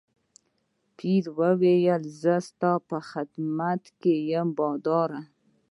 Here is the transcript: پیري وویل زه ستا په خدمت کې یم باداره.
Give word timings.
پیري 0.97 1.31
وویل 1.39 2.03
زه 2.21 2.35
ستا 2.47 2.73
په 2.89 2.97
خدمت 3.09 3.83
کې 4.01 4.13
یم 4.31 4.47
باداره. 4.57 5.21